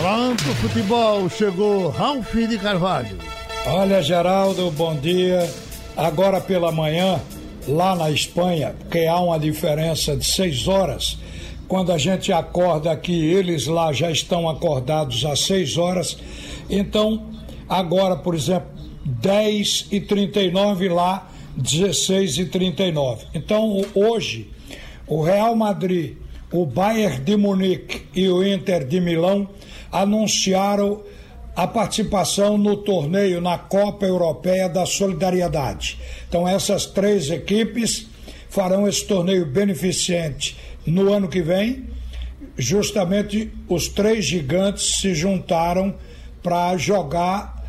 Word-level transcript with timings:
Pronto, 0.00 0.44
futebol, 0.60 1.28
chegou 1.28 1.88
Ralf 1.88 2.32
de 2.32 2.56
Carvalho. 2.56 3.18
Olha, 3.66 4.00
Geraldo, 4.00 4.70
bom 4.70 4.94
dia. 4.94 5.52
Agora 5.96 6.40
pela 6.40 6.70
manhã, 6.70 7.20
lá 7.66 7.96
na 7.96 8.08
Espanha, 8.08 8.76
porque 8.78 9.06
há 9.06 9.18
uma 9.18 9.40
diferença 9.40 10.16
de 10.16 10.24
seis 10.24 10.68
horas, 10.68 11.18
quando 11.66 11.90
a 11.90 11.98
gente 11.98 12.32
acorda 12.32 12.92
aqui, 12.92 13.12
eles 13.12 13.66
lá 13.66 13.92
já 13.92 14.08
estão 14.08 14.48
acordados 14.48 15.24
às 15.24 15.40
seis 15.40 15.76
horas. 15.76 16.16
Então, 16.70 17.30
agora, 17.68 18.14
por 18.14 18.36
exemplo, 18.36 18.68
10 19.04 19.88
e 19.90 20.00
39 20.00 20.90
lá, 20.90 21.28
16 21.56 22.38
e 22.38 22.44
39. 22.44 23.26
Então, 23.34 23.84
hoje, 23.96 24.48
o 25.08 25.22
Real 25.22 25.56
Madrid, 25.56 26.16
o 26.50 26.64
Bayern 26.64 27.20
de 27.20 27.36
Munique 27.36 28.06
e 28.14 28.28
o 28.28 28.46
Inter 28.46 28.84
de 28.86 29.00
Milão 29.00 29.48
anunciaram 29.92 31.02
a 31.54 31.66
participação 31.66 32.56
no 32.56 32.76
torneio 32.76 33.40
na 33.40 33.58
Copa 33.58 34.06
Europeia 34.06 34.68
da 34.68 34.86
Solidariedade. 34.86 35.98
Então, 36.28 36.48
essas 36.48 36.86
três 36.86 37.30
equipes 37.30 38.06
farão 38.48 38.88
esse 38.88 39.04
torneio 39.04 39.44
beneficente 39.44 40.56
no 40.86 41.12
ano 41.12 41.28
que 41.28 41.42
vem. 41.42 41.84
Justamente 42.56 43.52
os 43.68 43.88
três 43.88 44.24
gigantes 44.24 45.00
se 45.00 45.14
juntaram 45.14 45.94
para 46.42 46.76
jogar, 46.76 47.62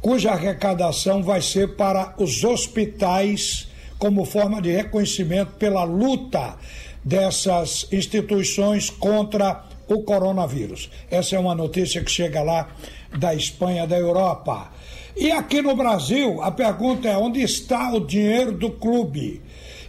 cuja 0.00 0.32
arrecadação 0.32 1.22
vai 1.22 1.40
ser 1.40 1.76
para 1.76 2.14
os 2.18 2.42
hospitais, 2.44 3.68
como 3.98 4.24
forma 4.24 4.60
de 4.60 4.70
reconhecimento 4.70 5.52
pela 5.52 5.84
luta 5.84 6.56
dessas 7.04 7.86
instituições 7.92 8.90
contra 8.90 9.64
o 9.86 10.02
coronavírus. 10.02 10.90
Essa 11.10 11.36
é 11.36 11.38
uma 11.38 11.54
notícia 11.54 12.02
que 12.02 12.10
chega 12.10 12.42
lá 12.42 12.68
da 13.16 13.34
Espanha, 13.34 13.86
da 13.86 13.98
Europa. 13.98 14.72
E 15.16 15.30
aqui 15.30 15.62
no 15.62 15.76
Brasil, 15.76 16.42
a 16.42 16.50
pergunta 16.50 17.06
é: 17.08 17.16
onde 17.16 17.40
está 17.40 17.92
o 17.92 18.00
dinheiro 18.00 18.50
do 18.52 18.68
clube? 18.70 19.40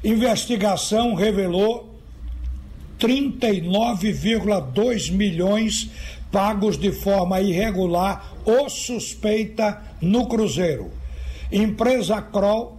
Investigação 0.03 1.16
revelou 1.16 1.95
39,2 2.99 5.11
milhões 5.11 5.89
pagos 6.31 6.77
de 6.77 6.91
forma 6.91 7.41
irregular 7.41 8.35
ou 8.45 8.69
suspeita 8.69 9.81
no 10.02 10.27
Cruzeiro. 10.27 10.91
Empresa 11.52 12.22
Kroll 12.22 12.75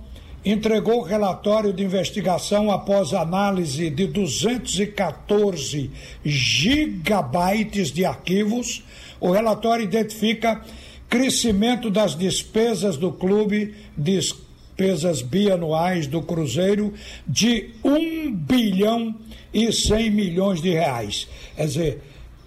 entregou 0.47 1.03
relatório 1.03 1.73
de 1.73 1.83
investigação 1.83 2.71
após 2.71 3.13
análise 3.13 3.91
de 3.91 4.07
214 4.07 5.91
gigabytes 6.25 7.91
de 7.91 8.05
arquivos. 8.05 8.85
O 9.19 9.33
relatório 9.33 9.83
identifica 9.83 10.63
crescimento 11.09 11.91
das 11.91 12.15
despesas 12.15 12.97
do 12.97 13.11
clube, 13.13 13.75
despesas 13.97 15.21
bianuais 15.21 16.07
do 16.07 16.23
Cruzeiro, 16.23 16.95
de 17.27 17.71
1 17.85 18.33
bilhão 18.33 19.13
e 19.53 19.73
100 19.73 20.11
milhões 20.11 20.63
de 20.63 20.71
reais. 20.71 21.27
Quer 21.57 21.67
dizer, 21.67 22.03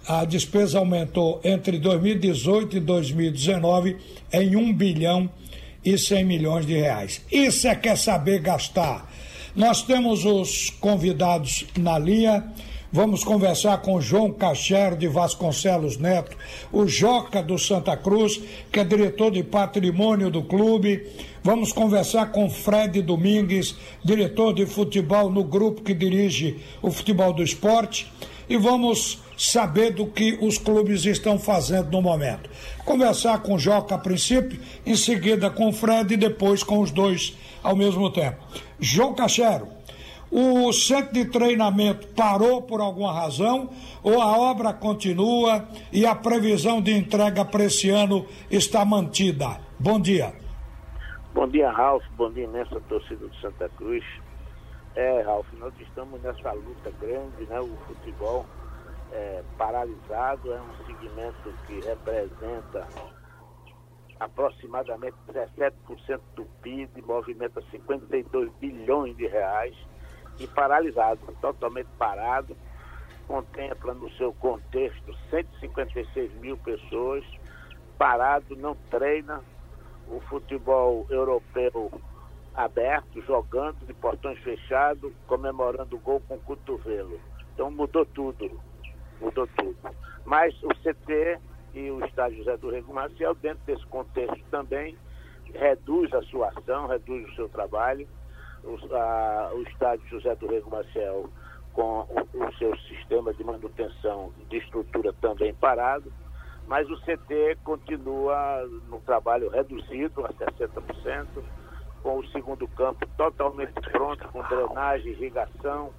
a 0.08 0.24
despesa 0.24 0.78
aumentou 0.78 1.38
entre 1.44 1.78
2018 1.78 2.78
e 2.78 2.80
2019 2.80 3.98
em 4.32 4.56
1 4.56 4.72
bilhão 4.72 5.28
e 5.84 5.96
100 5.96 6.24
milhões 6.24 6.66
de 6.66 6.74
reais. 6.74 7.20
Isso 7.30 7.66
é 7.66 7.74
quer 7.74 7.96
saber 7.96 8.40
gastar. 8.40 9.10
Nós 9.54 9.82
temos 9.82 10.24
os 10.24 10.70
convidados 10.70 11.66
na 11.76 11.98
linha. 11.98 12.44
Vamos 12.92 13.22
conversar 13.22 13.78
com 13.82 14.00
João 14.00 14.32
Cachero 14.32 14.96
de 14.96 15.06
Vasconcelos 15.06 15.96
Neto, 15.96 16.36
o 16.72 16.88
Joca 16.88 17.40
do 17.40 17.56
Santa 17.56 17.96
Cruz, 17.96 18.40
que 18.72 18.80
é 18.80 18.84
diretor 18.84 19.30
de 19.30 19.44
patrimônio 19.44 20.28
do 20.28 20.42
clube. 20.42 21.06
Vamos 21.42 21.72
conversar 21.72 22.32
com 22.32 22.50
Fred 22.50 23.00
Domingues, 23.00 23.76
diretor 24.04 24.52
de 24.52 24.66
futebol 24.66 25.30
no 25.30 25.44
grupo 25.44 25.82
que 25.82 25.94
dirige 25.94 26.58
o 26.82 26.90
futebol 26.90 27.32
do 27.32 27.44
esporte. 27.44 28.10
E 28.48 28.56
vamos 28.56 29.20
saber 29.40 29.92
do 29.92 30.06
que 30.06 30.38
os 30.42 30.58
clubes 30.58 31.06
estão 31.06 31.38
fazendo 31.38 31.90
no 31.90 32.02
momento. 32.02 32.50
Conversar 32.84 33.42
com 33.42 33.54
o 33.54 33.58
Joca 33.58 33.94
a 33.94 33.98
princípio, 33.98 34.60
em 34.84 34.94
seguida 34.94 35.48
com 35.48 35.68
o 35.68 35.72
Fred 35.72 36.12
e 36.12 36.16
depois 36.16 36.62
com 36.62 36.78
os 36.80 36.90
dois 36.90 37.34
ao 37.62 37.74
mesmo 37.74 38.10
tempo. 38.12 38.36
João 38.78 39.14
Cachero, 39.14 39.66
o 40.30 40.70
centro 40.74 41.14
de 41.14 41.24
treinamento 41.24 42.06
parou 42.08 42.60
por 42.60 42.82
alguma 42.82 43.14
razão 43.14 43.70
ou 44.02 44.20
a 44.20 44.36
obra 44.36 44.74
continua 44.74 45.66
e 45.90 46.04
a 46.04 46.14
previsão 46.14 46.82
de 46.82 46.94
entrega 46.94 47.42
para 47.42 47.64
esse 47.64 47.88
ano 47.88 48.26
está 48.50 48.84
mantida? 48.84 49.58
Bom 49.78 49.98
dia. 49.98 50.34
Bom 51.32 51.48
dia, 51.48 51.70
Ralf. 51.70 52.04
Bom 52.14 52.30
dia, 52.30 52.46
nessa 52.48 52.78
torcida 52.80 53.26
do 53.26 53.34
Santa 53.36 53.70
Cruz. 53.70 54.04
É, 54.94 55.22
Ralf, 55.22 55.46
nós 55.58 55.72
estamos 55.80 56.20
nessa 56.20 56.52
luta 56.52 56.92
grande, 57.00 57.46
né? 57.48 57.58
O 57.58 57.74
futebol 57.86 58.44
é, 59.12 59.42
paralisado, 59.56 60.52
é 60.52 60.60
um 60.60 60.86
segmento 60.86 61.52
que 61.66 61.80
representa 61.80 62.86
aproximadamente 64.18 65.16
17% 65.28 66.20
do 66.36 66.44
PIB, 66.62 67.02
movimenta 67.02 67.62
52 67.70 68.52
bilhões 68.60 69.16
de 69.16 69.26
reais 69.26 69.74
e 70.38 70.46
paralisado, 70.46 71.20
totalmente 71.40 71.88
parado, 71.98 72.56
contempla 73.26 73.94
no 73.94 74.10
seu 74.12 74.32
contexto 74.34 75.14
156 75.30 76.34
mil 76.34 76.56
pessoas, 76.58 77.24
parado, 77.96 78.54
não 78.56 78.74
treina, 78.90 79.42
o 80.08 80.20
futebol 80.22 81.06
europeu 81.08 81.90
aberto, 82.54 83.22
jogando 83.22 83.86
de 83.86 83.94
portões 83.94 84.38
fechados, 84.40 85.12
comemorando 85.26 85.96
o 85.96 86.00
gol 86.00 86.20
com 86.26 86.34
o 86.34 86.40
cotovelo. 86.40 87.18
Então 87.54 87.70
mudou 87.70 88.04
tudo 88.04 88.60
mudou 89.20 89.46
tudo. 89.56 89.76
Mas 90.24 90.54
o 90.62 90.68
CT 90.68 91.38
e 91.74 91.90
o 91.90 92.04
estádio 92.04 92.38
José 92.38 92.56
do 92.56 92.70
Rego 92.70 92.92
Maciel, 92.92 93.34
dentro 93.34 93.60
desse 93.64 93.84
contexto 93.86 94.42
também, 94.50 94.96
reduz 95.54 96.12
a 96.12 96.22
sua 96.22 96.48
ação, 96.48 96.86
reduz 96.86 97.28
o 97.28 97.34
seu 97.34 97.48
trabalho. 97.48 98.06
O, 98.62 98.94
a, 98.94 99.52
o 99.54 99.62
estádio 99.62 100.06
José 100.08 100.34
do 100.36 100.46
Rego 100.46 100.70
Maciel, 100.70 101.30
com 101.72 102.06
o, 102.34 102.46
o 102.46 102.52
seu 102.58 102.76
sistema 102.80 103.32
de 103.32 103.42
manutenção 103.42 104.32
de 104.48 104.58
estrutura 104.58 105.12
também 105.14 105.54
parado, 105.54 106.12
mas 106.66 106.88
o 106.90 106.96
CT 107.00 107.58
continua 107.64 108.64
no 108.88 109.00
trabalho 109.00 109.48
reduzido 109.48 110.24
a 110.26 110.32
60%, 110.32 111.26
com 112.02 112.18
o 112.18 112.26
segundo 112.28 112.66
campo 112.68 113.06
totalmente 113.16 113.72
pronto, 113.90 114.26
com 114.28 114.42
drenagem, 114.42 115.12
irrigação, 115.12 115.92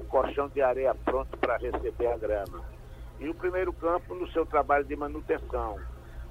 o 0.00 0.04
colchão 0.04 0.48
de 0.48 0.62
areia 0.62 0.94
pronto 1.04 1.36
para 1.38 1.56
receber 1.56 2.06
a 2.06 2.16
grama. 2.16 2.62
E 3.18 3.28
o 3.28 3.34
primeiro 3.34 3.72
campo 3.72 4.14
no 4.14 4.28
seu 4.30 4.46
trabalho 4.46 4.84
de 4.84 4.94
manutenção. 4.94 5.78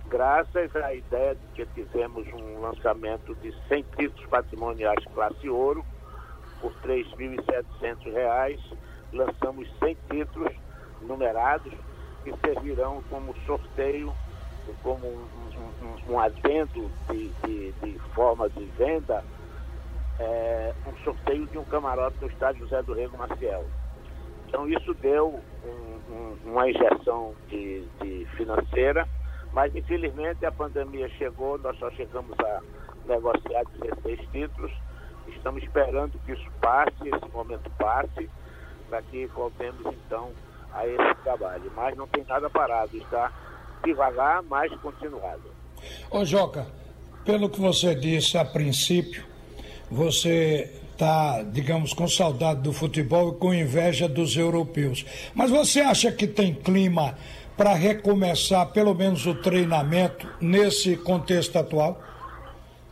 Graças 0.07 0.73
à 0.75 0.93
ideia 0.93 1.35
de 1.35 1.47
que 1.53 1.65
tivemos 1.73 2.25
um 2.31 2.61
lançamento 2.61 3.35
de 3.35 3.53
100 3.67 3.83
títulos 3.97 4.25
patrimoniais 4.29 5.03
classe 5.13 5.49
ouro, 5.49 5.85
por 6.61 6.71
R$ 6.83 7.03
3.700, 7.17 8.59
lançamos 9.13 9.69
100 9.79 9.97
títulos 10.09 10.53
numerados 11.01 11.73
que 12.23 12.33
servirão 12.37 13.03
como 13.09 13.35
sorteio, 13.45 14.13
como 14.81 15.05
um, 15.05 15.27
um, 16.09 16.13
um 16.13 16.19
adendo 16.19 16.89
de, 17.09 17.29
de, 17.45 17.71
de 17.73 17.99
forma 18.13 18.49
de 18.49 18.63
venda 18.77 19.23
é, 20.19 20.73
um 20.85 21.03
sorteio 21.03 21.45
de 21.47 21.57
um 21.57 21.63
camarote 21.65 22.17
no 22.21 22.27
estádio 22.27 22.61
José 22.61 22.81
do 22.83 22.93
Rego 22.93 23.17
Maciel. 23.17 23.65
Então 24.47 24.67
isso 24.67 24.93
deu 24.95 25.39
um, 25.65 26.13
um, 26.13 26.37
uma 26.45 26.69
injeção 26.69 27.35
de, 27.49 27.85
de, 28.01 28.25
financeira, 28.37 29.07
mas 29.51 29.75
infelizmente 29.75 30.45
a 30.45 30.51
pandemia 30.51 31.09
chegou, 31.09 31.57
nós 31.57 31.77
só 31.77 31.91
chegamos 31.91 32.35
a 32.39 32.61
negociar 33.05 33.63
16 33.81 34.19
títulos. 34.31 34.71
Estamos 35.27 35.61
esperando 35.61 36.17
que 36.25 36.31
isso 36.31 36.49
passe, 36.61 36.95
esse 37.03 37.31
momento 37.33 37.69
passe, 37.77 38.29
para 38.89 39.01
que 39.01 39.25
voltemos 39.27 39.85
então 39.85 40.31
a 40.73 40.87
esse 40.87 41.15
trabalho. 41.23 41.69
Mas 41.75 41.97
não 41.97 42.07
tem 42.07 42.23
nada 42.23 42.49
parado, 42.49 42.95
está 42.95 43.31
devagar, 43.83 44.41
mas 44.43 44.73
continuado. 44.79 45.43
Ô 46.09 46.23
Joca, 46.23 46.65
pelo 47.25 47.49
que 47.49 47.59
você 47.59 47.93
disse 47.93 48.37
a 48.37 48.45
princípio, 48.45 49.25
você 49.89 50.71
está, 50.91 51.43
digamos, 51.43 51.93
com 51.93 52.07
saudade 52.07 52.61
do 52.61 52.73
futebol 52.73 53.29
e 53.29 53.35
com 53.35 53.53
inveja 53.53 54.07
dos 54.07 54.35
europeus. 54.35 55.05
Mas 55.35 55.51
você 55.51 55.79
acha 55.79 56.11
que 56.11 56.27
tem 56.27 56.53
clima 56.53 57.15
para 57.55 57.73
recomeçar 57.73 58.71
pelo 58.71 58.93
menos 58.93 59.25
o 59.25 59.35
treinamento 59.35 60.27
nesse 60.41 60.97
contexto 60.97 61.57
atual? 61.57 62.01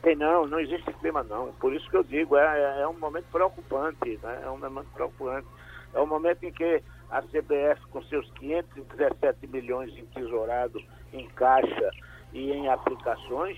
Tem 0.02 0.16
não, 0.16 0.46
não 0.46 0.60
existe 0.60 0.92
clima 0.94 1.24
não. 1.24 1.52
Por 1.54 1.74
isso 1.74 1.90
que 1.90 1.98
eu 1.98 2.04
digo, 2.04 2.38
é, 2.38 2.82
é 2.82 2.88
um 2.88 2.94
momento 2.94 3.26
preocupante, 3.32 4.20
né? 4.22 4.42
É 4.44 4.50
um 4.50 4.60
momento 4.60 4.88
preocupante. 4.94 5.48
É 5.94 6.00
um 6.00 6.06
momento 6.06 6.44
em 6.44 6.52
que 6.52 6.82
a 7.10 7.22
CBF 7.22 7.82
com 7.92 8.04
seus 8.04 8.30
517 8.34 9.48
milhões 9.48 9.92
em 9.98 10.06
tesourado, 10.08 10.82
em 11.14 11.28
caixa 11.30 11.92
e 12.34 12.52
em 12.52 12.68
aplicações, 12.68 13.58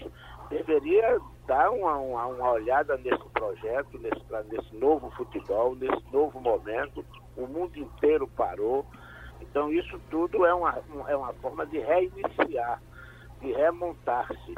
deveria 0.49 1.19
dar 1.45 1.69
uma, 1.71 1.97
uma, 1.97 2.25
uma 2.27 2.51
olhada 2.51 2.97
nesse 2.97 3.23
projeto, 3.29 3.97
nesse, 3.99 4.23
nesse 4.49 4.75
novo 4.75 5.09
futebol, 5.11 5.75
nesse 5.75 6.03
novo 6.11 6.39
momento. 6.39 7.05
O 7.35 7.47
mundo 7.47 7.77
inteiro 7.77 8.27
parou. 8.27 8.85
Então 9.41 9.71
isso 9.71 9.99
tudo 10.09 10.45
é 10.45 10.53
uma, 10.53 10.83
é 11.07 11.15
uma 11.15 11.33
forma 11.33 11.65
de 11.65 11.79
reiniciar, 11.79 12.81
de 13.41 13.51
remontar-se. 13.53 14.55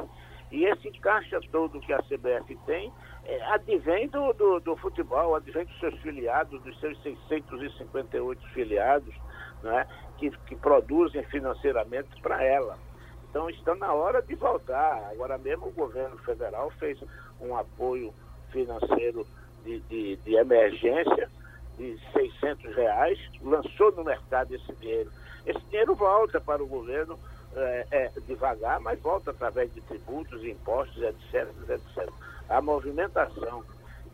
E 0.50 0.64
esse 0.64 0.90
caixa 0.98 1.40
todo 1.52 1.80
que 1.80 1.92
a 1.92 2.02
CBF 2.02 2.56
tem 2.66 2.92
é, 3.24 3.42
advém 3.52 4.08
do, 4.08 4.32
do, 4.32 4.58
do, 4.60 4.76
futebol, 4.76 5.36
advém 5.36 5.64
dos 5.64 5.78
seus 5.78 5.94
filiados, 6.00 6.60
dos 6.62 6.78
seus 6.80 7.00
658 7.02 8.48
filiados, 8.48 9.14
né, 9.62 9.86
que, 10.18 10.30
que 10.46 10.56
produzem 10.56 11.22
financeiramente 11.24 12.20
para 12.20 12.42
ela. 12.42 12.76
Então 13.30 13.48
está 13.48 13.74
na 13.76 13.92
hora 13.92 14.20
de 14.20 14.34
voltar. 14.34 15.08
Agora 15.12 15.38
mesmo 15.38 15.68
o 15.68 15.72
governo 15.72 16.18
federal 16.18 16.70
fez 16.72 16.98
um 17.40 17.56
apoio 17.56 18.12
financeiro 18.50 19.26
de, 19.64 19.80
de, 19.80 20.16
de 20.16 20.34
emergência 20.34 21.30
de 21.78 21.98
600 22.12 22.74
reais, 22.74 23.18
lançou 23.40 23.92
no 23.92 24.04
mercado 24.04 24.54
esse 24.54 24.72
dinheiro. 24.74 25.10
Esse 25.46 25.60
dinheiro 25.66 25.94
volta 25.94 26.40
para 26.40 26.62
o 26.62 26.66
governo 26.66 27.18
é, 27.54 27.86
é, 27.90 28.12
devagar, 28.26 28.80
mas 28.80 29.00
volta 29.00 29.30
através 29.30 29.72
de 29.72 29.80
tributos, 29.82 30.44
impostos, 30.44 31.02
etc, 31.02 31.48
etc. 31.68 32.12
A 32.48 32.60
movimentação. 32.60 33.64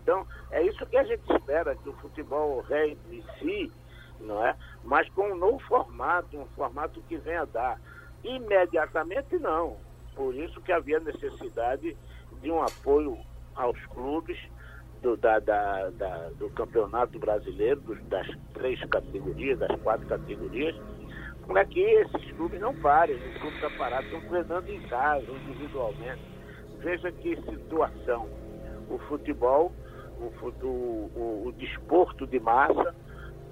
Então, 0.02 0.26
é 0.50 0.62
isso 0.62 0.86
que 0.86 0.96
a 0.96 1.04
gente 1.04 1.22
espera, 1.32 1.74
que 1.74 1.88
o 1.88 1.92
futebol 1.94 2.60
reinicie, 2.60 3.72
não 4.20 4.46
é? 4.46 4.54
Mas 4.84 5.08
com 5.10 5.32
um 5.32 5.36
novo 5.36 5.58
formato, 5.60 6.38
um 6.38 6.46
formato 6.54 7.00
que 7.08 7.16
venha 7.16 7.42
a 7.42 7.46
dar. 7.46 7.80
Imediatamente 8.26 9.38
não. 9.38 9.76
Por 10.16 10.34
isso 10.34 10.60
que 10.62 10.72
havia 10.72 10.98
necessidade 10.98 11.96
de 12.42 12.50
um 12.50 12.60
apoio 12.60 13.16
aos 13.54 13.78
clubes 13.86 14.36
do, 15.00 15.16
da, 15.16 15.38
da, 15.38 15.90
da, 15.90 16.28
do 16.38 16.50
campeonato 16.50 17.18
brasileiro, 17.18 17.80
dos, 17.82 18.02
das 18.04 18.26
três 18.54 18.82
categorias, 18.86 19.58
das 19.58 19.80
quatro 19.82 20.06
categorias, 20.06 20.74
para 21.46 21.64
que 21.64 21.80
esses 21.80 22.32
clubes 22.32 22.60
não 22.60 22.74
parem, 22.74 23.14
os 23.14 23.38
clubes 23.38 23.54
estão 23.54 23.70
parados, 23.78 24.06
estão 24.06 24.28
treinando 24.28 24.72
em 24.72 24.80
casa, 24.88 25.30
individualmente. 25.30 26.22
Veja 26.80 27.12
que 27.12 27.36
situação. 27.42 28.28
O 28.90 28.98
futebol, 29.08 29.72
o, 30.18 30.24
o, 30.24 31.10
o, 31.14 31.46
o 31.46 31.52
desporto 31.52 32.26
de 32.26 32.40
massa, 32.40 32.94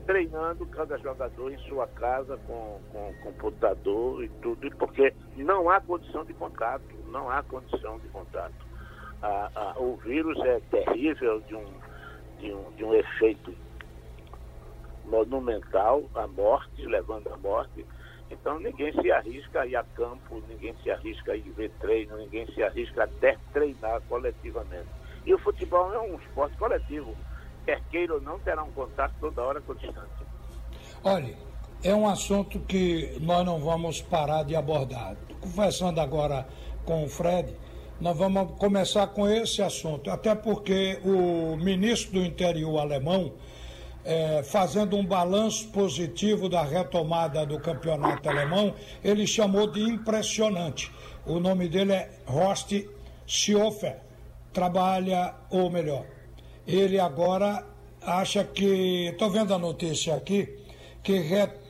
treinando 0.06 0.66
cada 0.66 0.98
jogador 0.98 1.52
em 1.52 1.58
sua 1.68 1.86
casa 1.86 2.36
com, 2.46 2.80
com 2.92 3.14
computador 3.22 4.22
e 4.22 4.28
tudo, 4.40 4.70
porque 4.76 5.14
não 5.36 5.70
há 5.70 5.80
condição 5.80 6.24
de 6.24 6.34
contato, 6.34 6.84
não 7.08 7.30
há 7.30 7.42
condição 7.42 7.98
de 7.98 8.08
contato. 8.08 8.54
Ah, 9.22 9.50
ah, 9.54 9.74
o 9.78 9.96
vírus 9.96 10.38
é 10.40 10.60
terrível 10.70 11.40
de 11.40 11.54
um, 11.54 11.66
de 12.38 12.52
um, 12.52 12.70
de 12.72 12.84
um 12.84 12.94
efeito 12.94 13.54
monumental, 15.06 16.04
a 16.14 16.26
morte, 16.26 16.84
levando 16.84 17.32
a 17.32 17.36
morte. 17.38 17.86
Então 18.30 18.58
ninguém 18.58 18.92
se 19.00 19.10
arrisca 19.10 19.62
a 19.62 19.66
ir 19.66 19.76
a 19.76 19.84
campo, 19.84 20.42
ninguém 20.48 20.74
se 20.82 20.90
arrisca 20.90 21.32
a 21.32 21.36
ir 21.36 21.50
ver 21.56 21.70
treino, 21.80 22.16
ninguém 22.16 22.46
se 22.52 22.62
arrisca 22.62 23.04
até 23.04 23.38
treinar 23.52 24.00
coletivamente. 24.02 24.88
E 25.24 25.32
o 25.32 25.38
futebol 25.38 25.92
é 25.94 26.00
um 26.00 26.16
esporte 26.16 26.56
coletivo 26.58 27.16
quer 27.64 27.81
queira 27.90 28.14
ou 28.14 28.20
não, 28.20 28.38
terá 28.40 28.62
um 28.62 28.72
contato 28.72 29.14
toda 29.20 29.43
hora 29.43 29.61
com 29.61 29.75
distante. 29.75 30.11
Olha, 31.02 31.34
é 31.82 31.94
um 31.94 32.08
assunto 32.08 32.61
que 32.61 33.19
nós 33.20 33.44
não 33.44 33.58
vamos 33.58 34.00
parar 34.00 34.43
de 34.43 34.56
abordar. 34.56 35.16
Conversando 35.40 36.00
agora 36.00 36.46
com 36.84 37.05
o 37.05 37.08
Fred, 37.08 37.55
nós 38.00 38.16
vamos 38.16 38.58
começar 38.58 39.06
com 39.08 39.28
esse 39.28 39.62
assunto, 39.62 40.11
até 40.11 40.34
porque 40.34 40.99
o 41.05 41.56
ministro 41.56 42.20
do 42.20 42.25
interior 42.25 42.78
alemão, 42.78 43.34
é, 44.05 44.43
fazendo 44.43 44.96
um 44.96 45.05
balanço 45.05 45.69
positivo 45.69 46.49
da 46.49 46.62
retomada 46.62 47.46
do 47.46 47.61
campeonato 47.61 48.28
alemão, 48.28 48.75
ele 49.02 49.26
chamou 49.26 49.70
de 49.70 49.81
impressionante. 49.81 50.90
O 51.26 51.38
nome 51.38 51.69
dele 51.69 51.93
é 51.93 52.11
Horst 52.26 52.72
Schoffer. 53.26 53.99
Trabalha, 54.52 55.34
ou 55.50 55.70
melhor, 55.70 56.05
ele 56.66 56.99
agora 56.99 57.64
acha 58.02 58.44
que, 58.44 59.08
estou 59.08 59.31
vendo 59.31 59.55
a 59.55 59.58
notícia 59.58 60.14
aqui, 60.14 60.49
que 61.02 61.20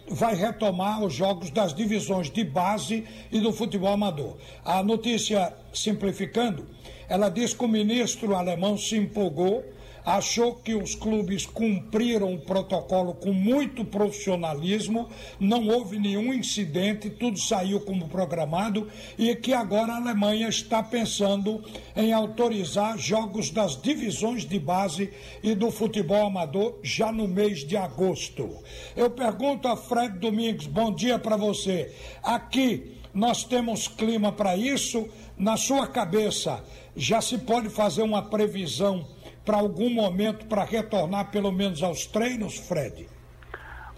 vai 0.08 0.34
retomar 0.34 1.02
os 1.02 1.14
jogos 1.14 1.50
das 1.50 1.74
divisões 1.74 2.30
de 2.30 2.44
base 2.44 3.04
e 3.32 3.40
do 3.40 3.52
futebol 3.52 3.92
amador. 3.92 4.36
A 4.64 4.82
notícia, 4.82 5.52
simplificando, 5.72 6.66
ela 7.08 7.28
diz 7.28 7.54
que 7.54 7.64
o 7.64 7.68
ministro 7.68 8.34
alemão 8.34 8.76
se 8.76 8.96
empolgou 8.96 9.64
achou 10.04 10.54
que 10.56 10.74
os 10.74 10.94
clubes 10.94 11.46
cumpriram 11.46 12.34
o 12.34 12.40
protocolo 12.40 13.14
com 13.14 13.32
muito 13.32 13.84
profissionalismo, 13.84 15.08
não 15.40 15.68
houve 15.68 15.98
nenhum 15.98 16.32
incidente, 16.32 17.08
tudo 17.08 17.38
saiu 17.38 17.80
como 17.80 18.08
programado 18.08 18.88
e 19.18 19.34
que 19.34 19.52
agora 19.52 19.92
a 19.92 19.96
Alemanha 19.96 20.48
está 20.48 20.82
pensando 20.82 21.64
em 21.96 22.12
autorizar 22.12 22.98
jogos 22.98 23.50
das 23.50 23.80
divisões 23.80 24.44
de 24.44 24.58
base 24.58 25.10
e 25.42 25.54
do 25.54 25.70
futebol 25.70 26.26
amador 26.26 26.78
já 26.82 27.10
no 27.10 27.26
mês 27.26 27.64
de 27.64 27.76
agosto. 27.76 28.50
Eu 28.96 29.10
pergunto 29.10 29.68
a 29.68 29.76
Fred 29.76 30.18
Domingos, 30.18 30.66
bom 30.66 30.92
dia 30.92 31.18
para 31.18 31.36
você. 31.36 31.94
Aqui 32.22 32.94
nós 33.14 33.44
temos 33.44 33.86
clima 33.88 34.32
para 34.32 34.56
isso. 34.56 35.08
Na 35.38 35.56
sua 35.56 35.86
cabeça, 35.86 36.62
já 36.96 37.20
se 37.20 37.38
pode 37.38 37.68
fazer 37.68 38.02
uma 38.02 38.22
previsão 38.22 39.06
para 39.44 39.58
algum 39.58 39.90
momento 39.90 40.46
para 40.46 40.64
retornar 40.64 41.30
pelo 41.30 41.52
menos 41.52 41.82
aos 41.82 42.06
treinos, 42.06 42.56
Fred? 42.56 43.08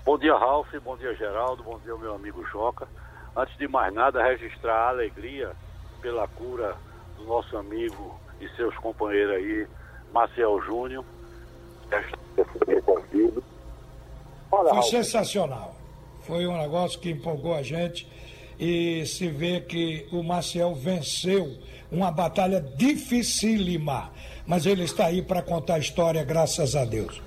Bom 0.05 0.19
dia, 0.19 0.37
Ralf. 0.37 0.69
Bom 0.85 0.97
dia, 0.97 1.15
Geraldo. 1.15 1.63
Bom 1.63 1.79
dia, 1.81 1.97
meu 1.97 2.15
amigo 2.15 2.45
Joca. 2.47 2.89
Antes 3.37 3.57
de 3.59 3.69
mais 3.69 3.93
nada, 3.93 4.23
registrar 4.23 4.75
a 4.75 4.89
alegria 4.89 5.53
pela 6.01 6.27
cura 6.29 6.77
do 7.17 7.25
nosso 7.25 7.57
amigo 7.57 8.19
e 8.41 8.49
seus 8.51 8.75
companheiros 8.77 9.35
aí, 9.37 9.67
Marcel 10.13 10.61
Júnior. 10.63 11.05
Foi 14.49 14.71
Ralf. 14.71 14.85
sensacional. 14.89 15.75
Foi 16.23 16.47
um 16.47 16.57
negócio 16.57 16.99
que 16.99 17.11
empolgou 17.11 17.55
a 17.55 17.63
gente 17.63 18.09
e 18.59 19.05
se 19.07 19.29
vê 19.29 19.61
que 19.61 20.09
o 20.13 20.23
Marcel 20.23 20.75
venceu 20.75 21.57
uma 21.91 22.11
batalha 22.11 22.61
dificílima 22.61 24.11
mas 24.47 24.65
ele 24.65 24.85
está 24.85 25.07
aí 25.07 25.21
para 25.21 25.43
contar 25.43 25.75
a 25.75 25.79
história, 25.79 26.25
graças 26.25 26.77
a 26.77 26.85
Deus. 26.85 27.21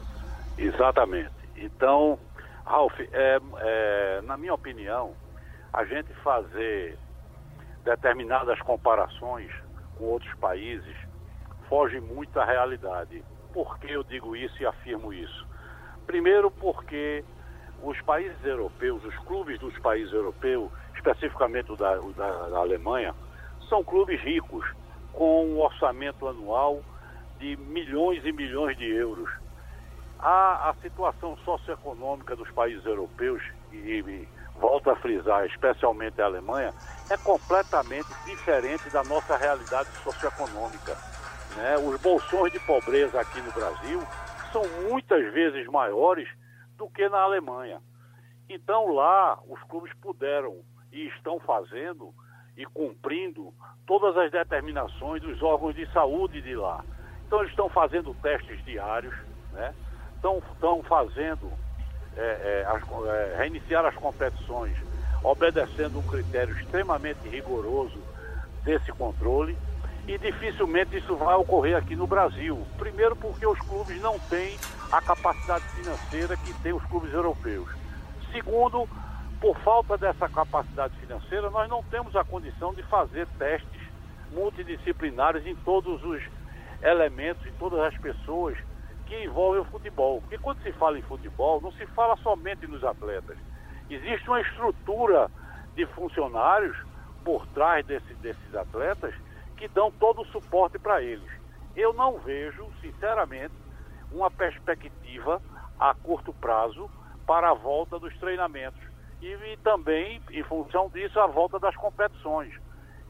Exatamente. 0.58 1.32
Então, 1.58 2.18
Ralf, 2.66 2.98
é, 3.00 3.40
é, 3.60 4.22
na 4.24 4.38
minha 4.38 4.54
opinião, 4.54 5.14
a 5.74 5.84
gente 5.84 6.14
fazer 6.24 6.98
determinadas 7.84 8.60
comparações 8.62 9.52
com 9.98 10.06
outros 10.06 10.34
países 10.36 10.96
foge 11.68 12.00
muito 12.00 12.32
da 12.32 12.46
realidade. 12.46 13.24
Por 13.54 13.78
que 13.80 13.92
eu 13.92 14.04
digo 14.04 14.36
isso 14.36 14.62
e 14.62 14.66
afirmo 14.66 15.12
isso? 15.12 15.46
Primeiro, 16.08 16.50
porque 16.50 17.24
os 17.84 18.00
países 18.02 18.44
europeus, 18.44 19.04
os 19.04 19.16
clubes 19.20 19.60
dos 19.60 19.78
países 19.80 20.12
europeus, 20.14 20.72
especificamente 20.96 21.72
o 21.72 21.76
da, 21.76 22.00
o 22.00 22.14
da, 22.14 22.48
da 22.48 22.58
Alemanha, 22.58 23.14
são 23.70 23.84
clubes 23.84 24.20
ricos, 24.22 24.66
com 25.14 25.46
um 25.46 25.60
orçamento 25.60 26.28
anual 26.28 26.82
de 27.38 27.56
milhões 27.58 28.26
e 28.26 28.32
milhões 28.32 28.78
de 28.78 28.86
euros. 28.86 29.30
A, 30.20 30.70
a 30.70 30.74
situação 30.82 31.38
socioeconômica 31.46 32.36
dos 32.36 32.50
países 32.52 32.86
europeus, 32.86 33.42
e, 33.72 33.78
e 33.78 34.28
volto 34.60 34.90
a 34.90 34.96
frisar, 34.98 35.46
especialmente 35.46 36.22
a 36.22 36.26
Alemanha, 36.26 36.74
é 37.10 37.18
completamente 37.18 38.10
diferente 38.26 38.90
da 38.90 39.04
nossa 39.04 39.38
realidade 39.38 39.90
socioeconômica. 40.04 40.98
Né? 41.56 41.78
Os 41.78 42.00
bolsões 42.02 42.52
de 42.52 42.60
pobreza 42.60 43.20
aqui 43.22 43.40
no 43.42 43.52
Brasil 43.52 44.02
são 44.52 44.64
muitas 44.90 45.32
vezes 45.34 45.66
maiores 45.68 46.28
do 46.76 46.90
que 46.90 47.08
na 47.08 47.20
Alemanha. 47.20 47.82
Então 48.50 48.88
lá 48.94 49.40
os 49.48 49.62
clubes 49.64 49.94
puderam 50.02 50.62
e 50.92 51.08
estão 51.08 51.40
fazendo 51.40 52.14
e 52.60 52.66
cumprindo 52.66 53.54
todas 53.88 54.18
as 54.18 54.30
determinações 54.30 55.22
dos 55.22 55.42
órgãos 55.42 55.74
de 55.74 55.90
saúde 55.94 56.42
de 56.42 56.54
lá. 56.56 56.84
Então 57.26 57.40
eles 57.40 57.52
estão 57.52 57.70
fazendo 57.70 58.14
testes 58.16 58.64
diários, 58.66 59.16
né? 59.54 59.74
estão, 60.14 60.40
estão 60.52 60.84
fazendo 60.84 61.50
é, 62.18 62.22
é, 62.22 62.66
as, 62.68 62.84
é, 62.84 63.36
reiniciar 63.38 63.86
as 63.86 63.96
competições, 63.96 64.76
obedecendo 65.24 66.00
um 66.00 66.04
critério 66.04 66.54
extremamente 66.60 67.30
rigoroso 67.30 67.98
desse 68.66 68.92
controle 68.92 69.58
e 70.06 70.18
dificilmente 70.18 70.98
isso 70.98 71.16
vai 71.16 71.36
ocorrer 71.36 71.78
aqui 71.78 71.96
no 71.96 72.08
Brasil. 72.08 72.62
Primeiro 72.78 73.16
porque 73.16 73.48
os 73.48 73.60
clubes 73.60 74.02
não 74.02 74.20
têm 74.20 74.58
a 74.92 75.02
capacidade 75.02 75.64
financeira 75.70 76.36
que 76.36 76.54
têm 76.56 76.74
os 76.74 76.84
clubes 76.88 77.14
europeus. 77.14 77.70
Segundo, 78.34 78.86
por 79.40 79.58
falta 79.60 79.98
dessa 79.98 80.28
capacidade 80.28 80.96
financeira, 80.98 81.50
nós 81.50 81.70
não 81.70 81.82
temos 81.84 82.16
a 82.16 82.24
condição 82.24 82.74
de 82.74 82.84
fazer 82.84 83.28
testes 83.38 83.82
multidisciplinares 84.32 85.46
em 85.46 85.56
todos 85.56 86.04
os 86.04 86.22
elementos, 86.82 87.46
em 87.46 87.54
todas 87.54 87.80
as 87.80 87.98
pessoas 87.98 88.58
que 89.06 89.24
envolvem 89.24 89.62
o 89.62 89.66
futebol. 89.66 90.22
Porque 90.22 90.38
quando 90.38 90.62
se 90.62 90.72
fala 90.74 91.00
em 91.00 91.02
futebol, 91.04 91.62
não 91.62 91.72
se 91.72 91.86
fala 91.88 92.16
somente 92.18 92.68
nos 92.68 92.84
atletas. 92.84 93.38
Existe 93.90 94.30
uma 94.30 94.42
estrutura 94.42 95.32
de 95.76 95.86
funcionários 95.88 96.78
por 97.24 97.48
trás 97.48 97.86
desse, 97.86 98.14
desses 98.16 98.56
atletas 98.56 99.16
que 99.58 99.68
dão 99.70 99.92
todo 99.92 100.22
o 100.22 100.28
suporte 100.28 100.78
para 100.78 101.02
eles. 101.02 101.30
Eu 101.76 101.94
não 101.94 102.20
vejo, 102.20 102.68
sinceramente, 102.82 103.54
uma 104.12 104.30
perspectiva 104.30 105.42
a 105.80 105.94
curto 105.94 106.34
prazo 106.34 106.90
para 107.26 107.52
a 107.52 107.54
volta 107.54 107.98
dos 107.98 108.16
treinamentos. 108.18 108.89
E, 109.22 109.28
e, 109.28 109.58
também, 109.58 110.22
em 110.32 110.44
função 110.44 110.90
disso, 110.90 111.20
a 111.20 111.28
volta 111.28 111.60
das 111.60 111.76
competições. 111.76 112.54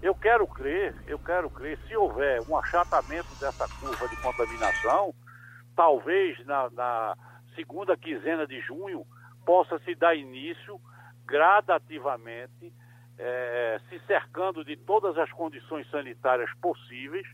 Eu 0.01 0.15
quero 0.15 0.47
crer, 0.47 0.95
eu 1.07 1.19
quero 1.19 1.49
crer, 1.49 1.77
se 1.87 1.95
houver 1.95 2.41
um 2.49 2.57
achatamento 2.57 3.27
dessa 3.39 3.67
curva 3.79 4.07
de 4.07 4.15
contaminação, 4.21 5.13
talvez 5.75 6.43
na, 6.45 6.69
na 6.71 7.17
segunda 7.53 7.97
quinzena 7.97 8.47
de 8.47 8.61
junho 8.61 9.05
possa 9.45 9.77
se 9.79 9.93
dar 9.95 10.15
início 10.15 10.79
gradativamente, 11.25 12.73
é, 13.17 13.79
se 13.89 13.99
cercando 14.07 14.63
de 14.63 14.77
todas 14.77 15.17
as 15.17 15.29
condições 15.31 15.89
sanitárias 15.91 16.49
possíveis, 16.61 17.27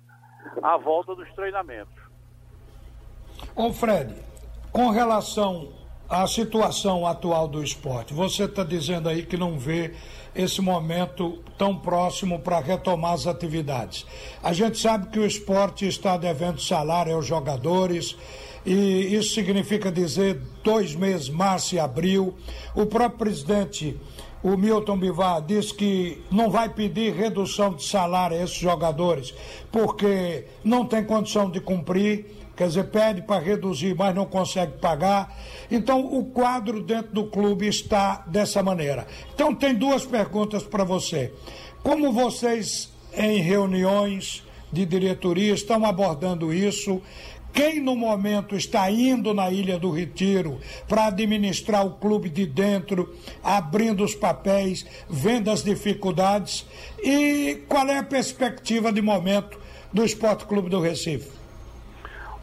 à 0.62 0.76
volta 0.78 1.16
dos 1.16 1.32
treinamentos. 1.34 2.04
Ô 3.56 3.72
Fred, 3.72 4.16
com 4.72 4.90
relação 4.90 5.85
à 6.10 6.28
situação 6.28 7.06
atual 7.06 7.48
do 7.48 7.64
esporte, 7.64 8.14
você 8.14 8.44
está 8.44 8.64
dizendo 8.64 9.10
aí 9.10 9.26
que 9.26 9.38
não 9.38 9.58
vê 9.58 9.94
esse 10.36 10.62
momento 10.62 11.40
tão 11.58 11.76
próximo 11.78 12.40
para 12.40 12.60
retomar 12.60 13.14
as 13.14 13.26
atividades. 13.26 14.06
A 14.44 14.54
gente 14.54 14.78
sabe 14.78 15.08
que 15.08 15.18
o 15.18 15.26
esporte 15.26 15.88
está 15.88 16.18
devendo 16.18 16.62
salário 16.62 17.16
aos 17.16 17.26
jogadores, 17.26 18.16
e 18.66 19.16
isso 19.16 19.34
significa 19.34 19.92
dizer 19.92 20.42
dois 20.64 20.96
meses, 20.96 21.30
março 21.30 21.76
e 21.76 21.80
abril. 21.80 22.36
O 22.76 22.86
próprio 22.86 23.20
presidente, 23.20 23.98
o 24.44 24.58
Milton 24.58 24.98
Bivar, 24.98 25.42
disse 25.42 25.74
que 25.74 26.22
não 26.30 26.50
vai 26.50 26.68
pedir 26.68 27.14
redução 27.14 27.74
de 27.74 27.84
salário 27.84 28.38
a 28.38 28.44
esses 28.44 28.58
jogadores, 28.58 29.34
porque 29.72 30.46
não 30.64 30.86
tem 30.86 31.04
condição 31.04 31.50
de 31.50 31.62
cumprir 31.62 32.45
quer 32.56 32.68
dizer, 32.68 32.86
pede 32.86 33.22
para 33.22 33.42
reduzir, 33.42 33.96
mas 33.96 34.16
não 34.16 34.26
consegue 34.26 34.74
pagar. 34.80 35.36
Então, 35.70 36.06
o 36.06 36.26
quadro 36.26 36.82
dentro 36.82 37.14
do 37.14 37.26
clube 37.26 37.68
está 37.68 38.24
dessa 38.28 38.64
maneira. 38.64 39.06
Então, 39.34 39.54
tem 39.54 39.74
duas 39.74 40.06
perguntas 40.06 40.64
para 40.64 40.84
você. 40.84 41.34
Como 41.84 42.12
vocês, 42.12 42.92
em 43.14 43.40
reuniões 43.40 44.44
de 44.72 44.86
diretoria, 44.86 45.54
estão 45.54 45.86
abordando 45.86 46.54
isso? 46.54 47.02
Quem 47.56 47.80
no 47.80 47.96
momento 47.96 48.54
está 48.54 48.92
indo 48.92 49.34
na 49.34 49.50
Ilha 49.50 49.80
do 49.80 49.90
Retiro 49.90 50.60
para 50.90 51.06
administrar 51.06 51.86
o 51.86 51.92
clube 51.92 52.28
de 52.28 52.46
dentro, 52.46 53.16
abrindo 53.42 54.04
os 54.04 54.14
papéis, 54.14 54.86
vendo 55.10 55.50
as 55.50 55.64
dificuldades? 55.64 56.66
E 57.02 57.64
qual 57.70 57.88
é 57.88 57.98
a 57.98 58.04
perspectiva 58.04 58.92
de 58.92 59.02
momento 59.02 59.58
do 59.94 60.04
Esporte 60.04 60.44
Clube 60.44 60.70
do 60.70 60.82
Recife? 60.82 61.30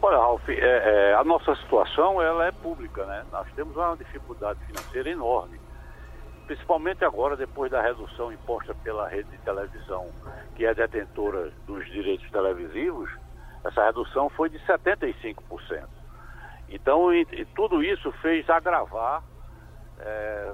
Olha, 0.05 0.17
Ralf, 0.17 0.49
é, 0.49 0.55
é, 0.59 1.13
a 1.13 1.23
nossa 1.23 1.55
situação 1.55 2.21
ela 2.21 2.45
é 2.45 2.51
pública, 2.51 3.05
né? 3.05 3.25
Nós 3.31 3.47
temos 3.55 3.73
uma 3.77 3.95
dificuldade 3.95 4.59
financeira 4.65 5.09
enorme, 5.09 5.57
principalmente 6.45 7.05
agora 7.05 7.37
depois 7.37 7.71
da 7.71 7.81
redução 7.81 8.29
imposta 8.29 8.75
pela 8.83 9.07
rede 9.07 9.29
de 9.29 9.37
televisão, 9.37 10.11
que 10.57 10.65
é 10.65 10.73
detentora 10.73 11.53
dos 11.65 11.85
direitos 11.85 12.29
televisivos, 12.31 13.09
essa 13.63 13.85
redução 13.85 14.29
foi 14.31 14.49
de 14.49 14.59
75%. 14.59 15.87
Então, 16.67 17.13
e, 17.13 17.25
e 17.31 17.45
tudo 17.55 17.81
isso 17.81 18.11
fez 18.21 18.49
agravar 18.49 19.23
é, 20.01 20.51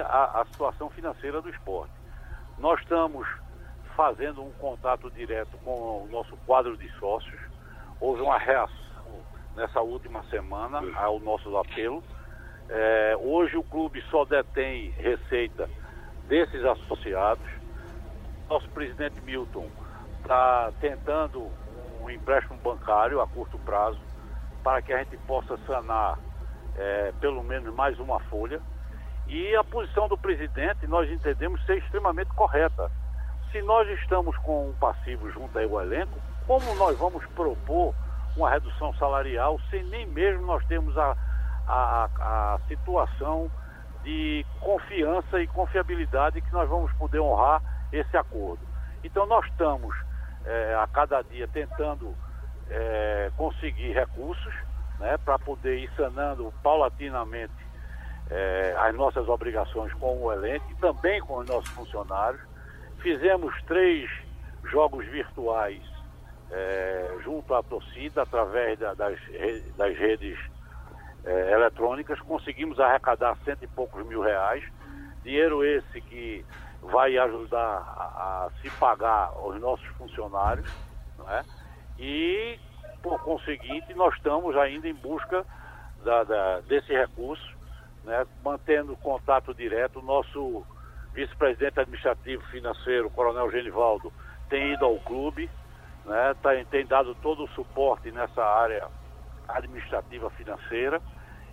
a, 0.00 0.40
a 0.40 0.44
situação 0.46 0.88
financeira 0.88 1.42
do 1.42 1.50
esporte. 1.50 1.92
Nós 2.56 2.80
estamos 2.80 3.28
fazendo 3.96 4.42
um 4.42 4.50
contato 4.52 5.10
direto 5.10 5.56
com 5.64 6.04
o 6.04 6.08
nosso 6.10 6.36
quadro 6.46 6.76
de 6.76 6.88
sócios. 6.98 7.40
Houve 8.00 8.22
uma 8.22 8.38
reação 8.38 8.74
nessa 9.56 9.80
última 9.80 10.22
semana 10.24 10.82
ao 10.96 11.20
nosso 11.20 11.56
apelo. 11.56 12.02
É, 12.68 13.16
hoje 13.20 13.56
o 13.56 13.62
clube 13.62 14.02
só 14.10 14.24
detém 14.24 14.90
receita 14.90 15.68
desses 16.26 16.64
associados. 16.64 17.44
Nosso 18.48 18.68
presidente 18.70 19.20
Milton 19.20 19.68
está 20.20 20.72
tentando 20.80 21.50
um 22.00 22.10
empréstimo 22.10 22.58
bancário 22.58 23.20
a 23.20 23.26
curto 23.26 23.58
prazo 23.60 24.00
para 24.62 24.82
que 24.82 24.92
a 24.92 24.98
gente 24.98 25.16
possa 25.18 25.56
sanar 25.66 26.18
é, 26.76 27.12
pelo 27.20 27.42
menos 27.42 27.72
mais 27.74 27.98
uma 27.98 28.18
folha. 28.20 28.60
E 29.26 29.54
a 29.56 29.64
posição 29.64 30.08
do 30.08 30.18
presidente 30.18 30.86
nós 30.86 31.10
entendemos 31.10 31.64
ser 31.64 31.78
extremamente 31.78 32.28
correta 32.34 32.90
se 33.54 33.62
nós 33.62 33.88
estamos 34.00 34.36
com 34.38 34.70
um 34.70 34.72
passivo 34.72 35.30
junto 35.30 35.56
ao 35.56 35.80
elenco, 35.80 36.18
como 36.44 36.74
nós 36.74 36.98
vamos 36.98 37.24
propor 37.36 37.94
uma 38.36 38.50
redução 38.50 38.92
salarial 38.94 39.60
se 39.70 39.80
nem 39.84 40.04
mesmo 40.06 40.44
nós 40.44 40.66
temos 40.66 40.98
a, 40.98 41.16
a, 41.68 42.08
a 42.16 42.58
situação 42.66 43.48
de 44.02 44.44
confiança 44.58 45.40
e 45.40 45.46
confiabilidade 45.46 46.40
que 46.40 46.52
nós 46.52 46.68
vamos 46.68 46.92
poder 46.94 47.20
honrar 47.20 47.62
esse 47.92 48.16
acordo. 48.16 48.58
Então 49.04 49.24
nós 49.24 49.46
estamos 49.46 49.94
é, 50.44 50.74
a 50.74 50.88
cada 50.88 51.22
dia 51.22 51.46
tentando 51.46 52.12
é, 52.68 53.30
conseguir 53.36 53.92
recursos 53.92 54.52
né, 54.98 55.16
para 55.18 55.38
poder 55.38 55.78
ir 55.78 55.90
sanando 55.96 56.52
paulatinamente 56.60 57.54
é, 58.32 58.74
as 58.80 58.92
nossas 58.96 59.28
obrigações 59.28 59.92
com 59.94 60.24
o 60.24 60.32
elenco 60.32 60.68
e 60.72 60.74
também 60.74 61.20
com 61.20 61.38
os 61.38 61.46
nossos 61.46 61.68
funcionários. 61.68 62.42
Fizemos 63.04 63.54
três 63.64 64.10
jogos 64.64 65.04
virtuais 65.04 65.82
é, 66.50 67.18
junto 67.22 67.54
à 67.54 67.62
torcida, 67.62 68.22
através 68.22 68.78
da, 68.78 68.94
das, 68.94 69.20
das, 69.76 69.94
redes 69.94 70.38
é, 71.22 71.52
eletrônicas. 71.52 72.18
Conseguimos 72.20 72.80
arrecadar 72.80 73.36
cento 73.44 73.62
e 73.62 73.66
poucos 73.66 74.06
mil 74.06 74.22
reais. 74.22 74.64
Dinheiro 75.22 75.62
esse 75.62 76.00
que 76.00 76.46
vai 76.80 77.18
ajudar 77.18 77.58
a, 77.60 78.46
a 78.46 78.50
se 78.62 78.70
pagar 78.78 79.32
os 79.46 79.60
nossos 79.60 79.86
funcionários. 79.98 80.66
É? 81.28 81.44
E, 81.98 82.58
por 83.02 83.22
conseguinte, 83.22 83.92
nós 83.92 84.14
estamos 84.14 84.56
ainda 84.56 84.88
em 84.88 84.94
busca 84.94 85.44
da, 86.02 86.24
da, 86.24 86.60
desse 86.60 86.90
recurso, 86.90 87.54
né? 88.02 88.26
mantendo 88.42 88.96
contato 88.96 89.52
direto. 89.52 90.00
Nosso 90.00 90.64
vice-presidente 91.14 91.80
administrativo 91.80 92.42
financeiro, 92.46 93.08
Coronel 93.10 93.50
Genivaldo, 93.50 94.12
tem 94.48 94.72
ido 94.72 94.84
ao 94.84 94.98
clube, 94.98 95.48
né, 96.04 96.34
tá, 96.42 96.50
tem 96.70 96.84
dado 96.84 97.14
todo 97.16 97.44
o 97.44 97.48
suporte 97.48 98.10
nessa 98.10 98.44
área 98.44 98.88
administrativa 99.48 100.28
financeira 100.30 101.00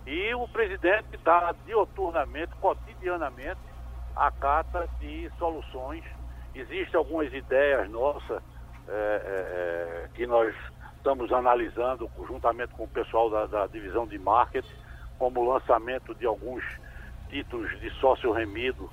e 0.06 0.34
o 0.34 0.48
presidente 0.48 1.16
dá 1.24 1.54
dioturnamente, 1.64 2.52
cotidianamente, 2.60 3.60
a 4.16 4.30
cata 4.30 4.88
de 4.98 5.30
soluções. 5.38 6.04
Existem 6.54 6.98
algumas 6.98 7.32
ideias 7.32 7.88
nossas 7.88 8.42
é, 8.88 8.92
é, 8.92 10.04
é, 10.04 10.08
que 10.14 10.26
nós 10.26 10.54
estamos 10.96 11.32
analisando 11.32 12.10
juntamente 12.26 12.74
com 12.74 12.84
o 12.84 12.88
pessoal 12.88 13.30
da, 13.30 13.46
da 13.46 13.66
divisão 13.68 14.06
de 14.06 14.18
marketing, 14.18 14.74
como 15.18 15.40
o 15.40 15.52
lançamento 15.52 16.14
de 16.14 16.26
alguns 16.26 16.64
títulos 17.30 17.70
de 17.80 17.90
sócio 18.00 18.32
remido 18.32 18.90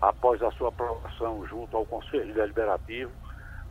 após 0.00 0.42
a 0.42 0.50
sua 0.52 0.68
aprovação 0.68 1.46
junto 1.46 1.76
ao 1.76 1.84
Conselho 1.84 2.32
Deliberativo, 2.32 3.10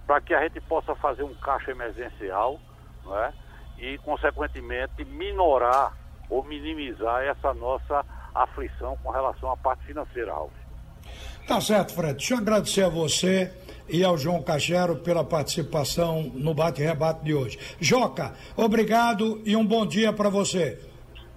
para 0.06 0.22
que 0.22 0.34
a 0.34 0.42
gente 0.44 0.62
possa 0.62 0.96
fazer 0.96 1.24
um 1.24 1.34
caixa 1.36 1.72
emergencial 1.72 2.60
não 3.04 3.18
é? 3.18 3.34
e, 3.78 3.98
consequentemente, 4.00 5.04
minorar 5.06 5.94
ou 6.30 6.44
minimizar 6.44 7.24
essa 7.24 7.54
nossa 7.54 8.06
aflição 8.34 8.98
com 9.04 9.10
relação 9.10 9.52
à 9.52 9.58
parte 9.58 9.86
financeira, 9.86 10.32
Alves. 10.32 10.58
Tá 11.48 11.60
certo, 11.60 11.94
Fred. 11.94 12.14
Deixa 12.14 12.36
eu 12.36 12.38
agradecer 12.38 12.84
a 12.84 12.90
você 12.90 13.52
e 13.88 14.04
ao 14.04 14.18
João 14.18 14.44
Cachero 14.44 14.98
pela 14.98 15.24
participação 15.24 16.24
no 16.36 16.54
bate-rebate 16.54 17.24
de 17.24 17.34
hoje. 17.34 17.58
Joca, 17.80 18.34
obrigado 18.56 19.42
e 19.46 19.56
um 19.56 19.66
bom 19.66 19.86
dia 19.86 20.14
para 20.14 20.30
você. 20.30 20.80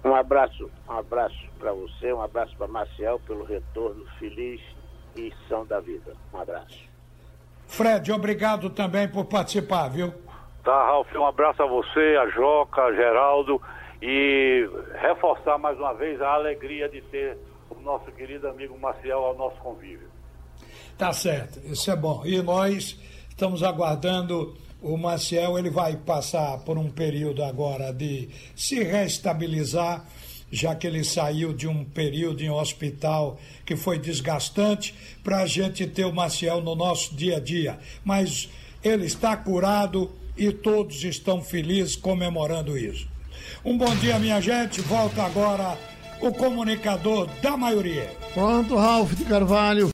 Um 0.03 0.13
abraço, 0.13 0.69
um 0.87 0.93
abraço 0.93 1.43
para 1.57 1.71
você, 1.73 2.13
um 2.13 2.21
abraço 2.21 2.55
para 2.57 2.67
Marcial 2.67 3.19
pelo 3.21 3.43
retorno 3.43 4.05
feliz 4.19 4.61
e 5.15 5.33
são 5.47 5.65
da 5.65 5.79
vida. 5.79 6.13
Um 6.33 6.39
abraço. 6.39 6.79
Fred, 7.67 8.11
obrigado 8.11 8.69
também 8.69 9.07
por 9.07 9.25
participar, 9.25 9.89
viu? 9.89 10.13
Tá, 10.63 10.85
Ralf, 10.85 11.13
um 11.15 11.25
abraço 11.25 11.61
a 11.61 11.65
você, 11.65 12.17
a 12.21 12.29
Joca, 12.29 12.83
a 12.83 12.93
Geraldo 12.93 13.61
e 14.01 14.69
reforçar 15.01 15.57
mais 15.57 15.77
uma 15.77 15.93
vez 15.93 16.21
a 16.21 16.33
alegria 16.33 16.87
de 16.87 17.01
ter 17.01 17.37
o 17.69 17.79
nosso 17.81 18.11
querido 18.11 18.47
amigo 18.47 18.77
Maciel 18.77 19.19
ao 19.19 19.35
nosso 19.35 19.57
convívio. 19.57 20.07
Tá 20.97 21.11
certo, 21.11 21.59
isso 21.65 21.89
é 21.89 21.95
bom. 21.95 22.21
E 22.25 22.41
nós 22.41 22.99
estamos 23.29 23.63
aguardando 23.63 24.55
o 24.81 24.97
Maciel, 24.97 25.57
ele 25.57 25.69
vai 25.69 25.95
passar 25.95 26.59
por 26.59 26.77
um 26.77 26.89
período 26.89 27.43
agora 27.43 27.93
de 27.93 28.29
se 28.55 28.83
reestabilizar, 28.83 30.05
já 30.53 30.75
que 30.75 30.85
ele 30.85 31.03
saiu 31.03 31.51
de 31.51 31.67
um 31.67 31.83
período 31.83 32.43
em 32.43 32.49
hospital 32.51 33.39
que 33.65 33.75
foi 33.75 33.97
desgastante, 33.97 34.93
para 35.23 35.39
a 35.39 35.47
gente 35.47 35.87
ter 35.87 36.05
o 36.05 36.13
Maciel 36.13 36.61
no 36.61 36.75
nosso 36.75 37.15
dia 37.15 37.37
a 37.37 37.39
dia. 37.39 37.79
Mas 38.05 38.49
ele 38.83 39.07
está 39.07 39.35
curado 39.35 40.11
e 40.37 40.51
todos 40.51 41.03
estão 41.03 41.41
felizes 41.41 41.95
comemorando 41.95 42.77
isso. 42.77 43.07
Um 43.65 43.75
bom 43.75 43.95
dia, 43.95 44.19
minha 44.19 44.39
gente. 44.39 44.79
Volta 44.81 45.23
agora 45.23 45.75
o 46.21 46.31
comunicador 46.31 47.27
da 47.41 47.57
maioria. 47.57 48.15
Pronto, 48.35 48.75
Ralf 48.75 49.11
de 49.15 49.25
Carvalho. 49.25 49.91